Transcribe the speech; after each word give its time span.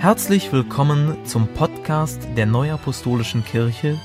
Herzlich 0.00 0.52
willkommen 0.52 1.26
zum 1.26 1.52
Podcast 1.54 2.22
der 2.36 2.46
Neuapostolischen 2.46 3.44
Kirche, 3.44 3.98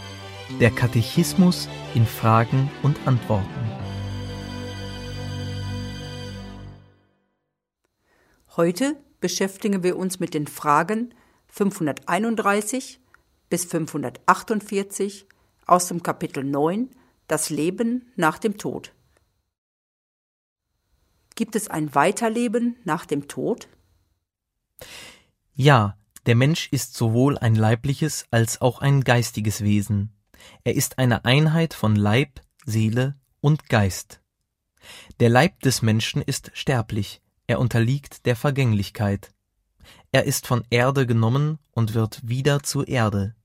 der 0.59 0.71
Katechismus 0.71 1.69
in 1.93 2.07
Fragen 2.07 2.71
und 2.81 2.97
Antworten. 3.05 3.47
Heute 8.55 8.97
beschäftigen 9.19 9.83
wir 9.83 9.95
uns 9.95 10.19
mit 10.19 10.33
den 10.33 10.47
Fragen 10.47 11.13
531 11.49 12.99
bis 13.51 13.65
548 13.65 15.27
aus 15.67 15.89
dem 15.89 16.01
Kapitel 16.01 16.43
9 16.43 16.89
Das 17.27 17.51
Leben 17.51 18.11
nach 18.15 18.39
dem 18.39 18.57
Tod. 18.57 18.95
Gibt 21.35 21.55
es 21.55 21.67
ein 21.67 21.93
Weiterleben 21.93 22.77
nach 22.83 23.05
dem 23.05 23.27
Tod? 23.27 23.67
Ja, 25.55 25.97
der 26.25 26.35
Mensch 26.35 26.69
ist 26.71 26.95
sowohl 26.95 27.37
ein 27.37 27.55
leibliches 27.55 28.25
als 28.31 28.61
auch 28.61 28.79
ein 28.79 29.03
geistiges 29.03 29.61
Wesen. 29.61 30.11
Er 30.63 30.75
ist 30.75 30.97
eine 30.97 31.25
Einheit 31.25 31.73
von 31.73 31.95
Leib, 31.95 32.41
Seele 32.65 33.15
und 33.39 33.69
Geist. 33.69 34.21
Der 35.19 35.29
Leib 35.29 35.59
des 35.61 35.81
Menschen 35.81 36.21
ist 36.21 36.51
sterblich, 36.53 37.21
er 37.47 37.59
unterliegt 37.59 38.25
der 38.25 38.35
Vergänglichkeit. 38.35 39.33
Er 40.11 40.23
ist 40.23 40.47
von 40.47 40.63
Erde 40.69 41.05
genommen 41.05 41.59
und 41.71 41.93
wird 41.93 42.27
wieder 42.27 42.63
zu 42.63 42.83
Erde. 42.83 43.35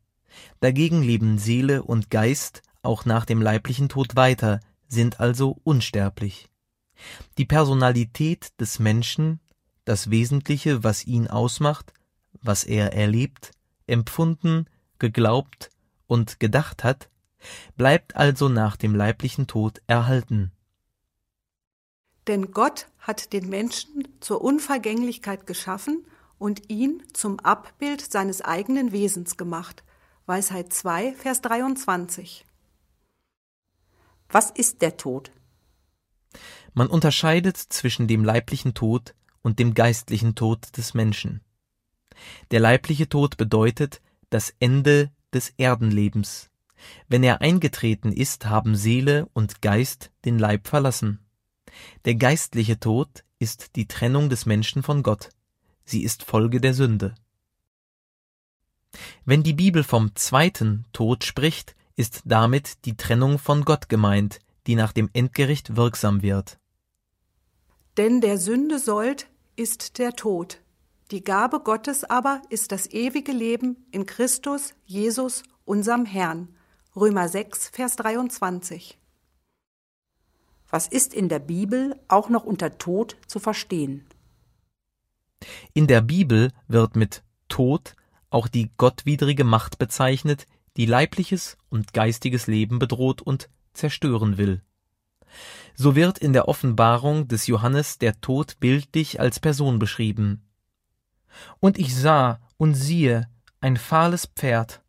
Dagegen 0.61 1.02
leben 1.02 1.38
Seele 1.38 1.83
und 1.83 2.11
Geist 2.11 2.63
auch 2.83 3.05
nach 3.05 3.25
dem 3.25 3.43
leiblichen 3.43 3.88
Tod 3.88 4.16
weiter, 4.16 4.61
sind 4.88 5.21
also 5.21 5.59
unsterblich. 5.65 6.49
Die 7.37 7.45
Personalität 7.45 8.59
des 8.61 8.79
Menschen, 8.79 9.41
das 9.85 10.11
Wesentliche, 10.11 10.85
was 10.85 11.07
ihn 11.07 11.29
ausmacht, 11.29 11.93
was 12.42 12.65
er 12.65 12.92
erlebt, 12.92 13.52
empfunden, 13.87 14.66
geglaubt 14.99 15.71
und 16.07 16.40
gedacht 16.40 16.85
hat, 16.85 17.09
bleibt 17.76 18.16
also 18.16 18.49
nach 18.49 18.76
dem 18.76 18.95
leiblichen 18.95 19.46
Tod 19.46 19.80
erhalten. 19.87 20.52
Denn 22.26 22.51
Gott 22.51 22.88
hat 22.98 23.32
den 23.32 23.48
Menschen 23.48 24.07
zur 24.21 24.43
Unvergänglichkeit 24.43 25.46
geschaffen 25.46 26.04
und 26.38 26.68
ihn 26.68 27.02
zum 27.13 27.40
Abbild 27.40 28.01
seines 28.13 28.43
eigenen 28.43 28.93
Wesens 28.93 29.37
gemacht. 29.37 29.82
Weisheit 30.26 30.73
2, 30.73 31.15
Vers 31.15 31.41
23. 31.41 32.45
Was 34.29 34.51
ist 34.51 34.82
der 34.82 34.98
Tod? 34.98 35.32
Man 36.74 36.88
unterscheidet 36.88 37.57
zwischen 37.57 38.09
dem 38.09 38.24
leiblichen 38.24 38.74
Tod 38.74 39.15
und 39.41 39.59
dem 39.59 39.73
geistlichen 39.73 40.35
Tod 40.35 40.76
des 40.76 40.93
Menschen. 40.93 41.41
Der 42.51 42.61
leibliche 42.61 43.09
Tod 43.09 43.37
bedeutet 43.37 44.01
das 44.30 44.55
Ende 44.61 45.11
des 45.33 45.52
Erdenlebens. 45.57 46.51
Wenn 47.09 47.23
er 47.23 47.41
eingetreten 47.41 48.13
ist, 48.13 48.47
haben 48.47 48.77
Seele 48.77 49.29
und 49.33 49.63
Geist 49.63 50.10
den 50.25 50.38
Leib 50.38 50.69
verlassen. 50.69 51.19
Der 52.05 52.15
geistliche 52.15 52.79
Tod 52.80 53.25
ist 53.38 53.77
die 53.77 53.87
Trennung 53.87 54.29
des 54.29 54.47
Menschen 54.47 54.83
von 54.83 55.02
Gott. 55.02 55.30
Sie 55.85 56.02
ist 56.02 56.25
Folge 56.25 56.60
der 56.60 56.75
Sünde. 56.75 57.15
Wenn 59.25 59.43
die 59.43 59.55
Bibel 59.55 59.85
vom 59.85 60.15
zweiten 60.15 60.87
Tod 60.93 61.25
spricht, 61.25 61.77
ist 61.97 62.23
damit 62.25 62.85
die 62.85 62.97
Trennung 62.97 63.38
von 63.38 63.65
Gott 63.65 63.88
gemeint, 63.88 64.38
die 64.66 64.77
nach 64.77 64.93
dem 64.93 65.10
Endgericht 65.12 65.77
wirksam 65.77 66.22
wird. 66.22 66.59
Denn 67.97 68.21
der 68.21 68.38
Sünde 68.38 68.78
sollt 68.78 69.28
ist 69.56 69.99
der 69.99 70.12
Tod. 70.12 70.60
Die 71.10 71.25
Gabe 71.25 71.60
Gottes 71.60 72.04
aber 72.04 72.42
ist 72.50 72.70
das 72.70 72.87
ewige 72.91 73.32
Leben 73.32 73.87
in 73.92 74.04
Christus 74.04 74.75
Jesus, 74.84 75.42
unserem 75.64 76.04
Herrn. 76.04 76.54
Römer 76.94 77.31
6, 77.31 77.70
Vers 77.70 77.96
23. 77.96 78.98
Was 80.68 80.86
ist 80.86 81.14
in 81.14 81.30
der 81.30 81.38
Bibel 81.38 81.98
auch 82.08 82.28
noch 82.28 82.44
unter 82.44 82.76
Tod 82.76 83.16
zu 83.26 83.38
verstehen? 83.38 84.04
In 85.72 85.86
der 85.86 86.02
Bibel 86.02 86.52
wird 86.66 86.94
mit 86.94 87.22
Tod 87.48 87.94
auch 88.28 88.47
die 88.47 88.70
gottwidrige 88.76 89.44
Macht 89.44 89.78
bezeichnet, 89.78 90.47
die 90.76 90.84
leibliches 90.84 91.56
und 91.70 91.94
geistiges 91.94 92.48
Leben 92.48 92.78
bedroht 92.78 93.22
und 93.22 93.48
zerstören 93.72 94.36
will. 94.36 94.60
So 95.74 95.97
wird 95.97 96.18
in 96.18 96.34
der 96.34 96.48
Offenbarung 96.48 97.28
des 97.28 97.47
Johannes 97.47 97.97
der 97.97 98.20
Tod 98.20 98.60
bildlich 98.60 99.20
als 99.20 99.41
Person 99.41 99.78
beschrieben. 99.78 100.44
Und 101.61 101.78
ich 101.78 101.94
sah 101.94 102.41
und 102.56 102.75
siehe 102.75 103.28
ein 103.61 103.77
fahles 103.77 104.27
Pferd, 104.27 104.83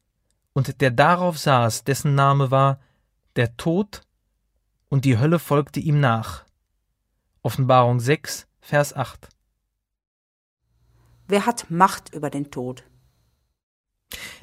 und 0.53 0.81
der 0.81 0.91
darauf 0.91 1.37
saß, 1.37 1.83
dessen 1.83 2.15
Name 2.15 2.51
war 2.51 2.79
der 3.35 3.55
Tod, 3.57 4.01
und 4.89 5.05
die 5.05 5.17
Hölle 5.17 5.39
folgte 5.39 5.79
ihm 5.79 5.99
nach. 5.99 6.45
Offenbarung 7.41 7.99
6, 7.99 8.47
Vers 8.59 8.93
8. 8.95 9.29
Wer 11.27 11.45
hat 11.45 11.69
Macht 11.69 12.13
über 12.13 12.29
den 12.29 12.51
Tod? 12.51 12.83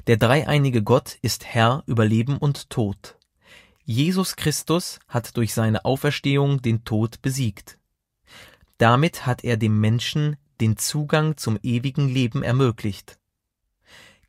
Der 0.07 0.17
dreieinige 0.17 0.81
Gott 0.81 1.17
ist 1.21 1.45
Herr 1.45 1.83
über 1.85 2.05
Leben 2.05 2.37
und 2.37 2.69
Tod. 2.69 3.17
Jesus 3.83 4.35
Christus 4.35 4.99
hat 5.07 5.35
durch 5.37 5.53
seine 5.53 5.85
Auferstehung 5.85 6.61
den 6.61 6.85
Tod 6.85 7.21
besiegt. 7.21 7.77
Damit 8.77 9.25
hat 9.25 9.43
er 9.43 9.57
dem 9.57 9.79
Menschen 9.79 10.37
den 10.61 10.77
Zugang 10.77 11.37
zum 11.37 11.59
ewigen 11.63 12.09
Leben 12.09 12.43
ermöglicht. 12.43 13.17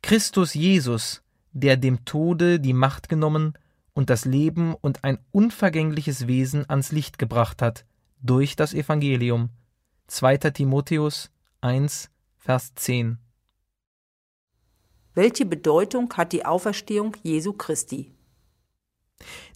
Christus 0.01 0.53
Jesus, 0.53 1.21
der 1.51 1.77
dem 1.77 2.05
Tode 2.05 2.59
die 2.59 2.73
Macht 2.73 3.09
genommen 3.09 3.53
und 3.93 4.09
das 4.09 4.25
Leben 4.25 4.75
und 4.75 5.03
ein 5.03 5.19
unvergängliches 5.31 6.27
Wesen 6.27 6.69
ans 6.69 6.91
Licht 6.91 7.17
gebracht 7.17 7.61
hat, 7.61 7.85
durch 8.21 8.55
das 8.55 8.73
Evangelium. 8.73 9.49
2. 10.07 10.37
Timotheus 10.37 11.31
1, 11.61 12.09
Vers 12.37 12.73
10. 12.75 13.17
Welche 15.13 15.45
Bedeutung 15.45 16.13
hat 16.13 16.31
die 16.31 16.45
Auferstehung 16.45 17.15
Jesu 17.23 17.53
Christi? 17.53 18.13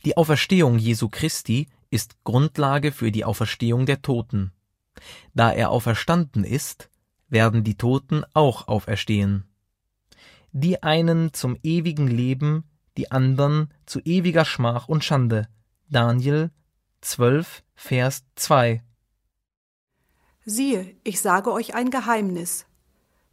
Die 0.03 0.17
Auferstehung 0.17 0.77
Jesu 0.77 1.07
Christi 1.09 1.67
ist 1.89 2.21
Grundlage 2.23 2.91
für 2.91 3.11
die 3.11 3.23
Auferstehung 3.23 3.85
der 3.85 4.01
Toten. 4.01 4.51
Da 5.33 5.51
er 5.51 5.69
auferstanden 5.69 6.43
ist, 6.43 6.89
werden 7.29 7.63
die 7.63 7.75
Toten 7.75 8.23
auch 8.33 8.67
auferstehen. 8.67 9.45
Die 10.51 10.83
einen 10.83 11.33
zum 11.33 11.57
ewigen 11.63 12.07
Leben, 12.07 12.63
die 12.97 13.11
anderen 13.11 13.73
zu 13.85 13.99
ewiger 14.01 14.45
Schmach 14.45 14.87
und 14.87 15.03
Schande. 15.03 15.47
Daniel 15.89 16.51
12, 17.01 17.63
Vers 17.75 18.23
2. 18.35 18.83
Siehe, 20.45 20.95
ich 21.03 21.21
sage 21.21 21.51
euch 21.51 21.73
ein 21.73 21.89
Geheimnis. 21.89 22.65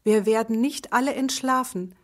Wir 0.03 0.27
werden 0.27 0.61
nicht 0.61 0.93
alle 0.93 1.15
entschlafen, 1.15 1.95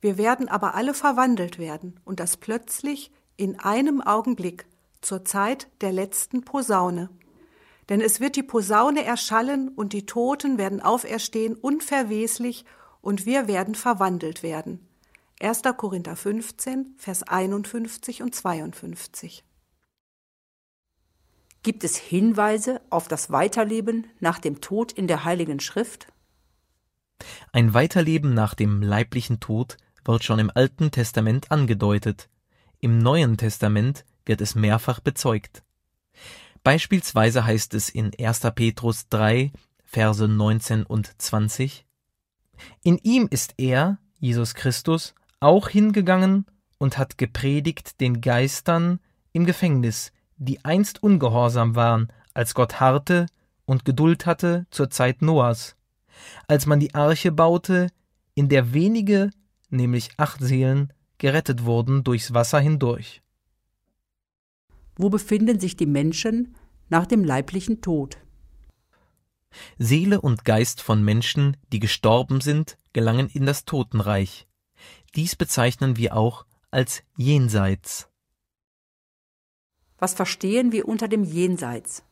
wir 0.00 0.18
werden 0.18 0.48
aber 0.48 0.74
alle 0.74 0.94
verwandelt 0.94 1.58
werden, 1.58 2.00
und 2.04 2.18
das 2.18 2.36
plötzlich 2.36 3.12
in 3.36 3.60
einem 3.60 4.00
Augenblick 4.00 4.66
zur 5.00 5.24
Zeit 5.24 5.68
der 5.80 5.92
letzten 5.92 6.44
Posaune. 6.44 7.10
Denn 7.88 8.00
es 8.00 8.20
wird 8.20 8.36
die 8.36 8.42
Posaune 8.42 9.04
erschallen 9.04 9.68
und 9.68 9.92
die 9.92 10.06
Toten 10.06 10.58
werden 10.58 10.80
auferstehen 10.80 11.54
unverweslich 11.54 12.64
und 13.00 13.26
wir 13.26 13.48
werden 13.48 13.74
verwandelt 13.74 14.42
werden. 14.42 14.86
1. 15.40 15.62
Korinther 15.76 16.14
15, 16.14 16.94
Vers 16.96 17.24
51 17.24 18.22
und 18.22 18.34
52. 18.34 19.44
Gibt 21.64 21.84
es 21.84 21.96
Hinweise 21.96 22.80
auf 22.90 23.08
das 23.08 23.30
Weiterleben 23.30 24.06
nach 24.20 24.38
dem 24.38 24.60
Tod 24.60 24.92
in 24.92 25.06
der 25.06 25.24
Heiligen 25.24 25.60
Schrift? 25.60 26.08
Ein 27.52 27.74
Weiterleben 27.74 28.34
nach 28.34 28.54
dem 28.54 28.82
leiblichen 28.82 29.40
Tod 29.40 29.76
wird 30.04 30.24
schon 30.24 30.38
im 30.38 30.50
Alten 30.52 30.90
Testament 30.90 31.50
angedeutet. 31.50 32.28
Im 32.80 32.98
Neuen 32.98 33.36
Testament 33.36 34.04
wird 34.26 34.40
es 34.40 34.54
mehrfach 34.54 35.00
bezeugt. 35.00 35.62
Beispielsweise 36.62 37.44
heißt 37.44 37.74
es 37.74 37.88
in 37.88 38.12
1. 38.18 38.40
Petrus 38.54 39.08
3, 39.08 39.52
Verse 39.84 40.26
19 40.26 40.84
und 40.84 41.20
20, 41.20 41.84
In 42.82 42.98
ihm 42.98 43.26
ist 43.28 43.54
er, 43.58 43.98
Jesus 44.20 44.54
Christus, 44.54 45.14
auch 45.40 45.68
hingegangen 45.68 46.46
und 46.78 46.98
hat 46.98 47.18
gepredigt 47.18 48.00
den 48.00 48.20
Geistern 48.20 49.00
im 49.32 49.44
Gefängnis, 49.44 50.12
die 50.36 50.64
einst 50.64 51.02
ungehorsam 51.02 51.74
waren, 51.74 52.12
als 52.32 52.54
Gott 52.54 52.80
harrte 52.80 53.26
und 53.64 53.84
Geduld 53.84 54.24
hatte 54.26 54.66
zur 54.70 54.88
Zeit 54.88 55.20
Noahs, 55.20 55.76
als 56.46 56.66
man 56.66 56.78
die 56.78 56.94
Arche 56.94 57.32
baute, 57.32 57.88
in 58.34 58.48
der 58.48 58.72
wenige, 58.72 59.30
nämlich 59.68 60.10
acht 60.16 60.40
Seelen, 60.40 60.92
gerettet 61.18 61.64
wurden 61.64 62.04
durchs 62.04 62.34
Wasser 62.34 62.60
hindurch. 62.60 63.22
Wo 64.96 65.10
befinden 65.10 65.58
sich 65.58 65.76
die 65.76 65.86
Menschen 65.86 66.54
nach 66.88 67.06
dem 67.06 67.24
leiblichen 67.24 67.80
Tod? 67.80 68.18
Seele 69.78 70.20
und 70.20 70.44
Geist 70.44 70.82
von 70.82 71.04
Menschen, 71.04 71.56
die 71.72 71.80
gestorben 71.80 72.40
sind, 72.40 72.78
gelangen 72.92 73.28
in 73.28 73.46
das 73.46 73.64
Totenreich. 73.64 74.46
Dies 75.14 75.36
bezeichnen 75.36 75.96
wir 75.96 76.16
auch 76.16 76.46
als 76.70 77.02
Jenseits. 77.16 78.08
Was 79.98 80.14
verstehen 80.14 80.72
wir 80.72 80.88
unter 80.88 81.06
dem 81.06 81.22
Jenseits? 81.22 82.02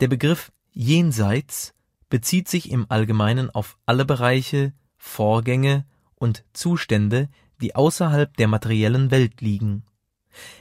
Der 0.00 0.08
Begriff 0.08 0.52
Jenseits 0.70 1.74
bezieht 2.08 2.48
sich 2.48 2.70
im 2.70 2.86
Allgemeinen 2.88 3.50
auf 3.50 3.78
alle 3.86 4.04
Bereiche, 4.04 4.74
Vorgänge 4.96 5.86
und 6.14 6.44
Zustände, 6.52 7.28
die 7.60 7.74
außerhalb 7.74 8.36
der 8.36 8.48
materiellen 8.48 9.10
Welt 9.10 9.40
liegen. 9.40 9.84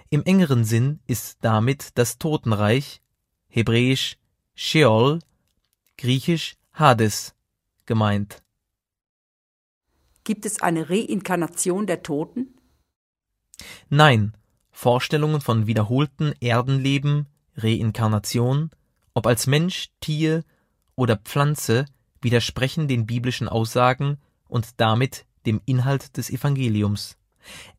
Im 0.10 0.24
engeren 0.24 0.66
Sinn 0.66 1.00
ist 1.08 1.38
damit 1.42 1.98
das 1.98 2.18
Totenreich, 2.18 3.02
hebräisch 3.48 4.18
Sheol, 4.54 5.20
griechisch 5.98 6.56
Hades, 6.74 7.36
gemeint. 7.86 8.44
Gibt 10.24 10.46
es 10.46 10.62
eine 10.62 10.90
Reinkarnation 10.90 11.86
der 11.86 12.02
Toten? 12.02 12.56
Nein, 13.90 14.36
Vorstellungen 14.72 15.40
von 15.40 15.68
wiederholten 15.68 16.34
Erdenleben, 16.40 17.28
Reinkarnation, 17.56 18.72
ob 19.14 19.28
als 19.28 19.48
Mensch, 19.48 19.90
Tier 20.02 20.44
oder 20.96 21.16
Pflanze, 21.18 21.86
widersprechen 22.22 22.88
den 22.88 23.06
biblischen 23.06 23.48
Aussagen 23.48 24.18
und 24.48 24.80
damit 24.82 25.26
dem 25.46 25.62
Inhalt 25.66 26.18
des 26.18 26.30
Evangeliums. 26.30 27.18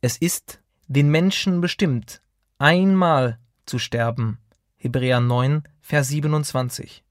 Es 0.01 0.17
ist 0.17 0.61
den 0.87 1.11
Menschen 1.11 1.61
bestimmt, 1.61 2.23
einmal 2.59 3.39
zu 3.65 3.79
sterben. 3.79 4.39
Hebräer 4.77 5.21
9, 5.21 5.65
Vers 5.81 6.09
27. 6.09 7.05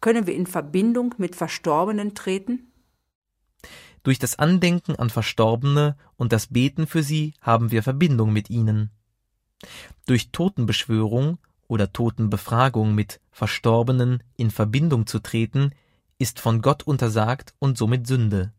Können 0.00 0.26
wir 0.26 0.34
in 0.34 0.46
Verbindung 0.46 1.14
mit 1.18 1.36
Verstorbenen 1.36 2.14
treten? 2.14 2.72
Durch 4.02 4.18
das 4.18 4.38
Andenken 4.38 4.96
an 4.96 5.10
Verstorbene 5.10 5.96
und 6.16 6.32
das 6.32 6.48
Beten 6.48 6.86
für 6.86 7.02
sie 7.02 7.34
haben 7.40 7.70
wir 7.70 7.82
Verbindung 7.82 8.32
mit 8.32 8.50
ihnen. 8.50 8.90
Durch 10.06 10.32
Totenbeschwörung 10.32 11.38
oder 11.68 11.92
Totenbefragung 11.92 12.94
mit 12.94 13.20
Verstorbenen 13.30 14.22
in 14.36 14.50
Verbindung 14.50 15.06
zu 15.06 15.20
treten, 15.20 15.72
ist 16.18 16.40
von 16.40 16.62
Gott 16.62 16.82
untersagt 16.82 17.54
und 17.58 17.78
somit 17.78 18.06
Sünde. 18.06 18.52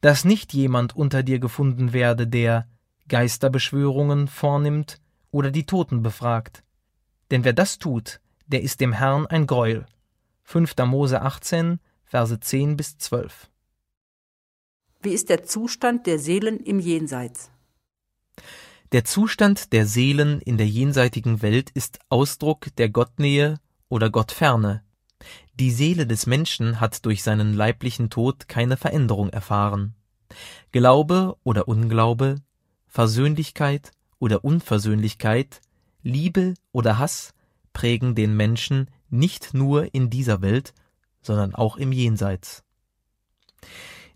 Dass 0.00 0.24
nicht 0.24 0.52
jemand 0.52 0.94
unter 0.94 1.22
dir 1.22 1.38
gefunden 1.38 1.92
werde, 1.92 2.26
der 2.26 2.68
Geisterbeschwörungen 3.08 4.28
vornimmt 4.28 5.00
oder 5.30 5.50
die 5.50 5.66
Toten 5.66 6.02
befragt. 6.02 6.62
Denn 7.30 7.44
wer 7.44 7.52
das 7.52 7.78
tut, 7.78 8.20
der 8.46 8.62
ist 8.62 8.80
dem 8.80 8.92
Herrn 8.92 9.26
ein 9.26 9.46
Greuel. 9.46 9.86
5. 10.44 10.76
Mose 10.86 11.22
18, 11.22 11.80
Verse 12.04 12.38
10 12.38 12.76
bis 12.76 12.98
12. 12.98 13.50
Wie 15.02 15.12
ist 15.12 15.28
der 15.28 15.44
Zustand 15.44 16.06
der 16.06 16.18
Seelen 16.18 16.60
im 16.60 16.78
Jenseits? 16.78 17.50
Der 18.92 19.04
Zustand 19.04 19.72
der 19.72 19.86
Seelen 19.86 20.40
in 20.40 20.56
der 20.56 20.68
jenseitigen 20.68 21.42
Welt 21.42 21.70
ist 21.70 21.98
Ausdruck 22.10 22.68
der 22.76 22.90
Gottnähe 22.90 23.58
oder 23.88 24.10
Gottferne. 24.10 24.83
Die 25.60 25.70
Seele 25.70 26.06
des 26.06 26.26
Menschen 26.26 26.80
hat 26.80 27.04
durch 27.06 27.22
seinen 27.22 27.54
leiblichen 27.54 28.10
Tod 28.10 28.48
keine 28.48 28.76
Veränderung 28.76 29.28
erfahren. 29.28 29.94
Glaube 30.72 31.36
oder 31.44 31.68
Unglaube, 31.68 32.36
Versöhnlichkeit 32.88 33.92
oder 34.18 34.44
Unversöhnlichkeit, 34.44 35.60
Liebe 36.02 36.54
oder 36.72 36.98
Hass 36.98 37.34
prägen 37.72 38.14
den 38.14 38.36
Menschen 38.36 38.90
nicht 39.10 39.54
nur 39.54 39.94
in 39.94 40.10
dieser 40.10 40.42
Welt, 40.42 40.74
sondern 41.22 41.54
auch 41.54 41.76
im 41.76 41.92
Jenseits. 41.92 42.64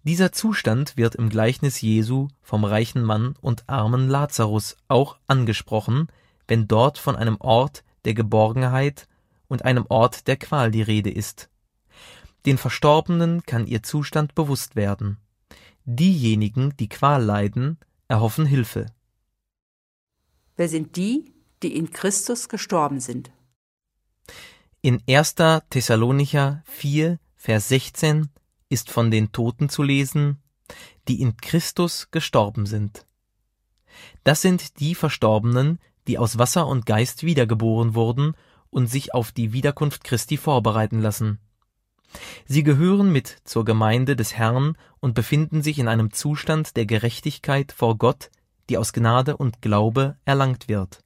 Dieser 0.02 0.32
Zustand 0.32 0.96
wird 0.96 1.14
im 1.14 1.28
Gleichnis 1.28 1.80
Jesu 1.80 2.28
vom 2.42 2.64
reichen 2.64 3.02
Mann 3.02 3.34
und 3.40 3.68
armen 3.68 4.08
Lazarus 4.08 4.76
auch 4.88 5.18
angesprochen, 5.26 6.08
wenn 6.48 6.66
dort 6.66 6.98
von 6.98 7.14
einem 7.14 7.36
Ort 7.40 7.84
der 8.04 8.14
Geborgenheit 8.14 9.06
und 9.48 9.64
einem 9.64 9.86
Ort 9.88 10.28
der 10.28 10.36
Qual 10.36 10.70
die 10.70 10.82
Rede 10.82 11.10
ist. 11.10 11.50
Den 12.46 12.58
Verstorbenen 12.58 13.42
kann 13.42 13.66
ihr 13.66 13.82
Zustand 13.82 14.34
bewusst 14.34 14.76
werden. 14.76 15.18
Diejenigen, 15.84 16.76
die 16.76 16.88
Qual 16.88 17.22
leiden, 17.22 17.78
erhoffen 18.06 18.46
Hilfe. 18.46 18.86
Wer 20.56 20.68
sind 20.68 20.96
die, 20.96 21.32
die 21.62 21.76
in 21.76 21.90
Christus 21.90 22.48
gestorben 22.48 23.00
sind? 23.00 23.30
In 24.80 25.02
1. 25.08 25.34
Thessalonicher 25.70 26.62
4, 26.66 27.18
Vers 27.36 27.68
16 27.68 28.28
ist 28.68 28.90
von 28.90 29.10
den 29.10 29.32
Toten 29.32 29.68
zu 29.68 29.82
lesen, 29.82 30.38
die 31.08 31.20
in 31.20 31.36
Christus 31.36 32.10
gestorben 32.10 32.66
sind. 32.66 33.06
Das 34.24 34.42
sind 34.42 34.78
die 34.80 34.94
Verstorbenen, 34.94 35.78
die 36.06 36.18
aus 36.18 36.38
Wasser 36.38 36.66
und 36.66 36.86
Geist 36.86 37.22
wiedergeboren 37.22 37.94
wurden 37.94 38.34
und 38.70 38.88
sich 38.88 39.14
auf 39.14 39.32
die 39.32 39.52
Wiederkunft 39.52 40.04
Christi 40.04 40.36
vorbereiten 40.36 41.00
lassen. 41.00 41.38
Sie 42.46 42.62
gehören 42.62 43.12
mit 43.12 43.36
zur 43.44 43.64
Gemeinde 43.64 44.16
des 44.16 44.34
Herrn 44.34 44.76
und 45.00 45.14
befinden 45.14 45.62
sich 45.62 45.78
in 45.78 45.88
einem 45.88 46.12
Zustand 46.12 46.76
der 46.76 46.86
Gerechtigkeit 46.86 47.72
vor 47.72 47.98
Gott, 47.98 48.30
die 48.68 48.78
aus 48.78 48.92
Gnade 48.92 49.36
und 49.36 49.62
Glaube 49.62 50.16
erlangt 50.24 50.68
wird. 50.68 51.00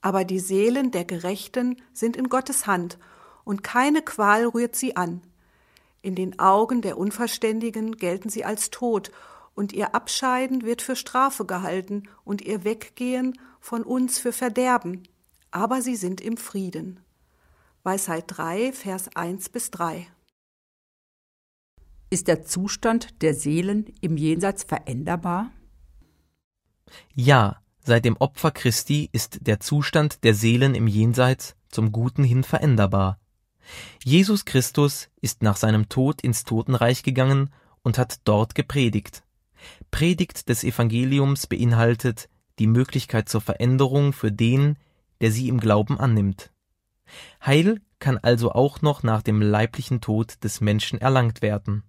Aber 0.00 0.24
die 0.24 0.38
Seelen 0.38 0.90
der 0.90 1.04
Gerechten 1.04 1.76
sind 1.92 2.16
in 2.16 2.28
Gottes 2.28 2.66
Hand, 2.66 2.98
und 3.44 3.62
keine 3.62 4.02
Qual 4.02 4.46
rührt 4.46 4.76
sie 4.76 4.96
an. 4.96 5.22
In 6.02 6.14
den 6.14 6.38
Augen 6.38 6.82
der 6.82 6.96
Unverständigen 6.96 7.96
gelten 7.96 8.28
sie 8.28 8.44
als 8.44 8.70
tot, 8.70 9.10
und 9.54 9.72
ihr 9.72 9.94
Abscheiden 9.94 10.62
wird 10.62 10.80
für 10.80 10.96
Strafe 10.96 11.44
gehalten 11.44 12.04
und 12.24 12.40
ihr 12.40 12.64
Weggehen 12.64 13.38
von 13.60 13.82
uns 13.82 14.18
für 14.18 14.32
Verderben, 14.32 15.02
aber 15.50 15.82
sie 15.82 15.96
sind 15.96 16.20
im 16.20 16.36
Frieden. 16.36 17.00
Weisheit 17.82 18.24
3, 18.28 18.72
Vers 18.72 19.08
1 19.14 19.48
bis 19.48 19.70
3. 19.70 20.06
Ist 22.10 22.28
der 22.28 22.44
Zustand 22.44 23.22
der 23.22 23.34
Seelen 23.34 23.86
im 24.00 24.16
Jenseits 24.16 24.64
veränderbar? 24.64 25.50
Ja, 27.14 27.62
seit 27.84 28.04
dem 28.04 28.16
Opfer 28.16 28.50
Christi 28.50 29.08
ist 29.12 29.46
der 29.46 29.60
Zustand 29.60 30.24
der 30.24 30.34
Seelen 30.34 30.74
im 30.74 30.88
Jenseits 30.88 31.54
zum 31.68 31.92
Guten 31.92 32.24
hin 32.24 32.42
veränderbar. 32.42 33.18
Jesus 34.02 34.44
Christus 34.44 35.08
ist 35.20 35.42
nach 35.42 35.56
seinem 35.56 35.88
Tod 35.88 36.20
ins 36.20 36.44
Totenreich 36.44 37.02
gegangen 37.02 37.50
und 37.82 37.98
hat 37.98 38.20
dort 38.24 38.54
gepredigt. 38.54 39.22
Predigt 39.90 40.48
des 40.48 40.64
Evangeliums 40.64 41.46
beinhaltet 41.46 42.28
die 42.58 42.66
Möglichkeit 42.66 43.28
zur 43.28 43.40
Veränderung 43.40 44.12
für 44.12 44.32
den, 44.32 44.76
der 45.20 45.32
sie 45.32 45.48
im 45.48 45.60
Glauben 45.60 45.98
annimmt. 45.98 46.50
Heil 47.44 47.80
kann 47.98 48.18
also 48.18 48.52
auch 48.52 48.82
noch 48.82 49.02
nach 49.02 49.22
dem 49.22 49.42
leiblichen 49.42 50.00
Tod 50.00 50.42
des 50.42 50.60
Menschen 50.60 51.00
erlangt 51.00 51.42
werden. 51.42 51.84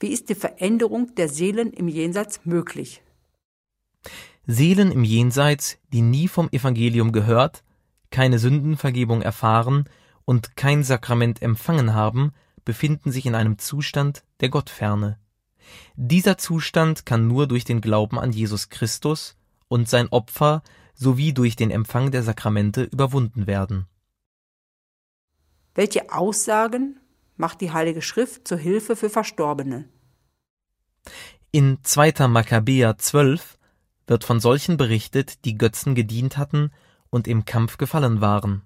Wie 0.00 0.08
ist 0.08 0.28
die 0.28 0.34
Veränderung 0.34 1.14
der 1.14 1.28
Seelen 1.28 1.72
im 1.72 1.88
Jenseits 1.88 2.40
möglich? 2.44 3.02
Seelen 4.46 4.92
im 4.92 5.04
Jenseits, 5.04 5.78
die 5.92 6.02
nie 6.02 6.28
vom 6.28 6.48
Evangelium 6.50 7.12
gehört, 7.12 7.62
keine 8.10 8.38
Sündenvergebung 8.38 9.22
erfahren 9.22 9.88
und 10.24 10.56
kein 10.56 10.84
Sakrament 10.84 11.40
empfangen 11.42 11.94
haben, 11.94 12.32
befinden 12.64 13.12
sich 13.12 13.26
in 13.26 13.34
einem 13.34 13.58
Zustand 13.58 14.24
der 14.40 14.48
Gottferne. 14.48 15.18
Dieser 15.96 16.38
Zustand 16.38 17.06
kann 17.06 17.26
nur 17.26 17.46
durch 17.46 17.64
den 17.64 17.80
Glauben 17.80 18.18
an 18.18 18.32
Jesus 18.32 18.68
Christus 18.68 19.36
und 19.74 19.88
sein 19.88 20.06
Opfer 20.10 20.62
sowie 20.94 21.32
durch 21.32 21.56
den 21.56 21.72
Empfang 21.72 22.12
der 22.12 22.22
Sakramente 22.22 22.84
überwunden 22.84 23.48
werden. 23.48 23.86
Welche 25.74 26.12
Aussagen 26.12 27.00
macht 27.36 27.60
die 27.60 27.72
Heilige 27.72 28.00
Schrift 28.00 28.46
zur 28.46 28.58
Hilfe 28.58 28.94
für 28.94 29.10
Verstorbene? 29.10 29.88
In 31.50 31.78
2. 31.82 32.28
Makkabäer 32.28 32.98
12 32.98 33.58
wird 34.06 34.22
von 34.22 34.38
solchen 34.38 34.76
berichtet, 34.76 35.44
die 35.44 35.58
Götzen 35.58 35.96
gedient 35.96 36.36
hatten 36.36 36.70
und 37.10 37.26
im 37.26 37.44
Kampf 37.44 37.76
gefallen 37.76 38.20
waren. 38.20 38.62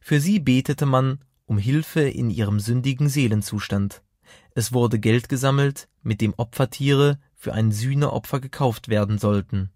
Für 0.00 0.20
sie 0.20 0.38
betete 0.38 0.86
man 0.86 1.18
um 1.46 1.58
Hilfe 1.58 2.02
in 2.02 2.30
ihrem 2.30 2.60
sündigen 2.60 3.08
Seelenzustand. 3.08 4.02
Es 4.54 4.72
wurde 4.72 5.00
Geld 5.00 5.28
gesammelt, 5.28 5.88
mit 6.04 6.20
dem 6.20 6.32
Opfertiere 6.36 7.18
für 7.34 7.54
ein 7.54 7.72
Sühneopfer 7.72 8.38
gekauft 8.38 8.86
werden 8.86 9.18
sollten. 9.18 9.72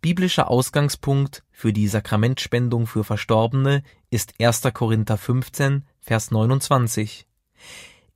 Biblischer 0.00 0.50
Ausgangspunkt 0.50 1.42
für 1.50 1.72
die 1.72 1.88
Sakramentspendung 1.88 2.86
für 2.86 3.04
Verstorbene 3.04 3.82
ist 4.10 4.34
1. 4.40 4.62
Korinther 4.72 5.18
15, 5.18 5.84
Vers 6.00 6.30
29. 6.30 7.26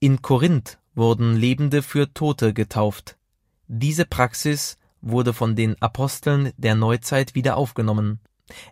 In 0.01 0.23
Korinth 0.23 0.79
wurden 0.95 1.37
Lebende 1.37 1.83
für 1.83 2.13
Tote 2.15 2.55
getauft. 2.55 3.19
Diese 3.67 4.05
Praxis 4.05 4.79
wurde 5.01 5.33
von 5.33 5.57
den 5.57 5.81
Aposteln 5.83 6.53
der 6.57 6.75
Neuzeit 6.75 7.35
wieder 7.35 7.57
aufgenommen. 7.57 8.21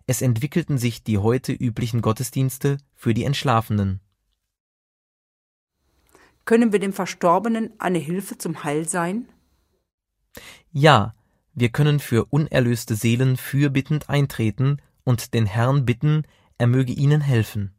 Es 0.07 0.23
entwickelten 0.23 0.79
sich 0.79 1.03
die 1.03 1.19
heute 1.19 1.53
üblichen 1.53 2.01
Gottesdienste 2.01 2.79
für 2.95 3.15
die 3.15 3.25
Entschlafenen. 3.25 4.01
Können 6.45 6.73
wir 6.73 6.81
dem 6.81 6.93
Verstorbenen 6.93 7.71
eine 7.79 7.99
Hilfe 7.99 8.37
zum 8.39 8.65
Heil 8.65 8.89
sein? 8.89 9.29
Ja, 10.73 11.15
wir 11.55 11.69
können 11.69 12.01
für 12.01 12.27
unerlöste 12.27 12.95
Seelen 12.95 13.37
fürbittend 13.37 14.09
eintreten 14.09 14.79
und 15.05 15.35
den 15.35 15.47
Herrn 15.47 15.85
bitten, 15.85 16.23
er 16.59 16.67
möge 16.67 16.93
ihnen 16.93 17.21
helfen. 17.21 17.75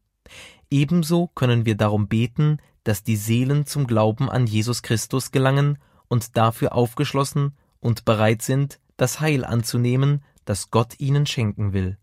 Ebenso 0.70 1.27
können 1.27 1.65
wir 1.65 1.75
darum 1.75 2.08
beten, 2.08 2.58
dass 2.84 3.03
die 3.03 3.15
Seelen 3.15 3.65
zum 3.65 3.88
Glauben 3.88 4.30
an 4.30 4.46
Jesus 4.48 4.82
Christus 4.82 5.32
gelangen 5.32 5.77
und 6.08 6.38
dafür 6.38 6.74
aufgeschlossen 6.74 7.56
und 7.80 8.06
bereit 8.06 8.42
sind, 8.42 8.80
das 8.98 9.20
Heil 9.20 9.46
anzunehmen, 9.46 10.24
das 10.46 10.70
Gott 10.70 11.00
ihnen 11.00 11.25
schenken 11.25 11.74
will. 11.74 11.98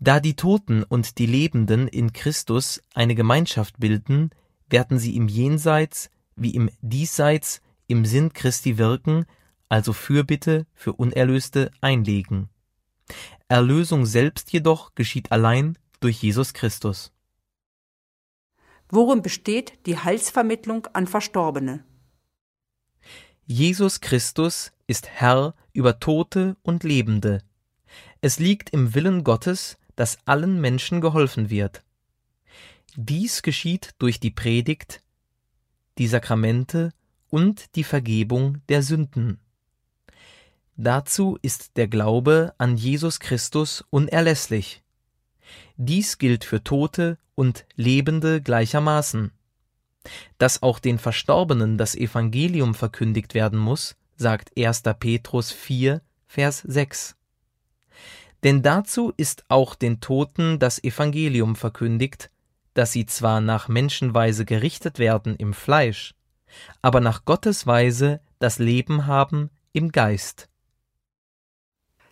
Da 0.00 0.20
die 0.20 0.36
Toten 0.36 0.82
und 0.82 1.18
die 1.18 1.26
Lebenden 1.26 1.88
in 1.88 2.12
Christus 2.12 2.82
eine 2.94 3.14
Gemeinschaft 3.14 3.78
bilden, 3.78 4.30
werden 4.68 4.98
sie 4.98 5.16
im 5.16 5.28
Jenseits 5.28 6.10
wie 6.36 6.50
im 6.50 6.70
Diesseits 6.80 7.62
im 7.86 8.04
Sinn 8.04 8.32
Christi 8.32 8.76
wirken, 8.76 9.24
also 9.68 9.92
Fürbitte 9.92 10.66
für 10.74 10.92
Unerlöste 10.92 11.70
einlegen. 11.80 12.48
Erlösung 13.48 14.06
selbst 14.06 14.52
jedoch 14.52 14.94
geschieht 14.94 15.32
allein 15.32 15.78
durch 16.00 16.22
Jesus 16.22 16.54
Christus. 16.54 17.12
Worin 18.88 19.22
besteht 19.22 19.86
die 19.86 19.98
Heilsvermittlung 19.98 20.86
an 20.92 21.06
Verstorbene? 21.06 21.84
Jesus 23.46 24.00
Christus 24.00 24.72
ist 24.86 25.08
Herr 25.08 25.54
über 25.72 26.00
Tote 26.00 26.56
und 26.62 26.84
Lebende. 26.84 27.42
Es 28.20 28.38
liegt 28.38 28.70
im 28.70 28.94
Willen 28.94 29.24
Gottes, 29.24 29.78
dass 29.96 30.18
allen 30.24 30.60
Menschen 30.60 31.00
geholfen 31.00 31.50
wird. 31.50 31.82
Dies 32.96 33.42
geschieht 33.42 33.90
durch 33.98 34.20
die 34.20 34.30
Predigt, 34.30 35.02
die 35.98 36.06
Sakramente 36.06 36.92
und 37.28 37.74
die 37.76 37.84
Vergebung 37.84 38.62
der 38.68 38.82
Sünden. 38.82 39.40
Dazu 40.76 41.38
ist 41.40 41.76
der 41.76 41.86
Glaube 41.86 42.52
an 42.58 42.76
Jesus 42.76 43.20
Christus 43.20 43.84
unerlässlich. 43.90 44.82
Dies 45.76 46.18
gilt 46.18 46.44
für 46.44 46.64
Tote 46.64 47.18
und 47.36 47.64
Lebende 47.76 48.42
gleichermaßen. 48.42 49.30
Dass 50.38 50.62
auch 50.62 50.80
den 50.80 50.98
Verstorbenen 50.98 51.78
das 51.78 51.94
Evangelium 51.94 52.74
verkündigt 52.74 53.34
werden 53.34 53.58
muss, 53.58 53.96
sagt 54.16 54.50
1. 54.58 54.82
Petrus 54.98 55.52
4, 55.52 56.02
Vers 56.26 56.62
6. 56.66 57.16
Denn 58.42 58.62
dazu 58.62 59.12
ist 59.16 59.44
auch 59.48 59.74
den 59.74 60.00
Toten 60.00 60.58
das 60.58 60.82
Evangelium 60.82 61.56
verkündigt, 61.56 62.30
dass 62.74 62.92
sie 62.92 63.06
zwar 63.06 63.40
nach 63.40 63.68
Menschenweise 63.68 64.44
gerichtet 64.44 64.98
werden 64.98 65.36
im 65.36 65.54
Fleisch, 65.54 66.14
aber 66.82 67.00
nach 67.00 67.24
Gottes 67.24 67.66
Weise 67.66 68.20
das 68.40 68.58
Leben 68.58 69.06
haben 69.06 69.50
im 69.72 69.92
Geist. 69.92 70.48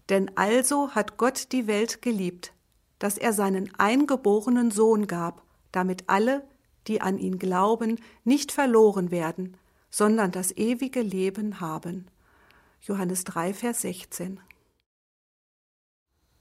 Denn 0.08 0.36
also 0.36 0.90
hat 0.90 1.16
Gott 1.16 1.52
die 1.52 1.66
Welt 1.66 2.02
geliebt, 2.02 2.52
dass 2.98 3.18
er 3.18 3.32
seinen 3.32 3.74
eingeborenen 3.78 4.70
Sohn 4.70 5.06
gab, 5.06 5.42
damit 5.70 6.04
alle, 6.08 6.46
die 6.86 7.00
an 7.00 7.18
ihn 7.18 7.38
glauben, 7.38 7.98
nicht 8.24 8.52
verloren 8.52 9.10
werden, 9.10 9.56
sondern 9.90 10.32
das 10.32 10.56
ewige 10.56 11.02
Leben 11.02 11.60
haben. 11.60 12.06
Johannes 12.80 13.24
3, 13.24 13.54
Vers 13.54 13.82
16. 13.82 14.40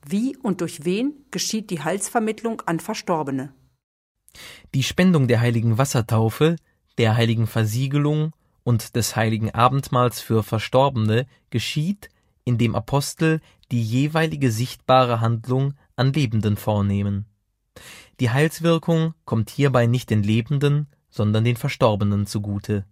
Wie 0.03 0.35
und 0.37 0.61
durch 0.61 0.83
wen 0.83 1.25
geschieht 1.29 1.69
die 1.69 1.83
Heilsvermittlung 1.83 2.61
an 2.61 2.79
Verstorbene? 2.79 3.53
Die 4.73 4.83
Spendung 4.83 5.27
der 5.27 5.41
heiligen 5.41 5.77
Wassertaufe, 5.77 6.55
der 6.97 7.15
heiligen 7.15 7.45
Versiegelung 7.45 8.33
und 8.63 8.95
des 8.95 9.15
heiligen 9.15 9.51
Abendmahls 9.51 10.21
für 10.21 10.43
Verstorbene 10.43 11.27
geschieht, 11.49 12.09
indem 12.43 12.75
Apostel 12.75 13.39
die 13.71 13.83
jeweilige 13.83 14.51
sichtbare 14.51 15.21
Handlung 15.21 15.73
an 15.95 16.13
Lebenden 16.13 16.57
vornehmen. 16.57 17.25
Die 18.19 18.29
Heilswirkung 18.29 19.13
kommt 19.25 19.49
hierbei 19.49 19.85
nicht 19.87 20.09
den 20.09 20.23
Lebenden, 20.23 20.87
sondern 21.09 21.43
den 21.43 21.57
Verstorbenen 21.57 22.25
zugute. 22.27 22.85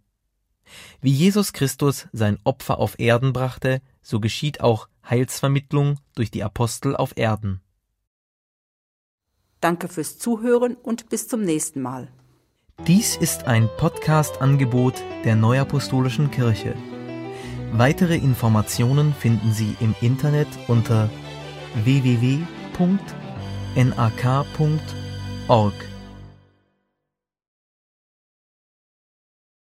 Wie 1.01 1.11
Jesus 1.11 1.53
Christus 1.53 2.07
sein 2.11 2.37
Opfer 2.43 2.79
auf 2.79 2.99
Erden 2.99 3.33
brachte, 3.33 3.81
so 4.01 4.19
geschieht 4.19 4.61
auch 4.61 4.87
Heilsvermittlung 5.07 5.99
durch 6.15 6.31
die 6.31 6.43
Apostel 6.43 6.95
auf 6.95 7.13
Erden. 7.15 7.61
Danke 9.61 9.87
fürs 9.87 10.17
Zuhören 10.17 10.75
und 10.75 11.09
bis 11.09 11.27
zum 11.27 11.43
nächsten 11.43 11.81
Mal. 11.81 12.07
Dies 12.87 13.17
ist 13.17 13.43
ein 13.43 13.69
Podcast-Angebot 13.77 15.03
der 15.25 15.35
Neuapostolischen 15.35 16.31
Kirche. 16.31 16.75
Weitere 17.71 18.15
Informationen 18.15 19.13
finden 19.13 19.51
Sie 19.51 19.75
im 19.79 19.95
Internet 20.01 20.47
unter 20.67 21.09
www.nak.org. 21.83 22.39